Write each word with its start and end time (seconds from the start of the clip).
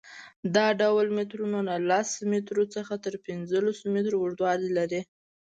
دا 0.55 0.67
ډول 0.81 1.07
مترونه 1.17 1.57
له 1.69 1.75
لس 1.89 2.09
مترو 2.31 2.63
څخه 2.75 2.93
تر 3.05 3.13
پنځوس 3.25 3.77
متره 3.93 4.15
اوږدوالی 4.19 4.69
لري. 4.77 5.01